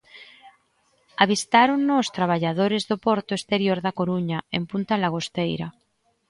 [1.23, 5.67] Avistárono os traballadores do porto exterior da Coruña, en Punta Langosteira.